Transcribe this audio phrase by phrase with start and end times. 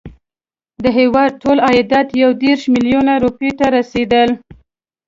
[0.83, 4.29] د هیواد ټول عایدات یو دېرش میلیونه روپیو ته رسېدل.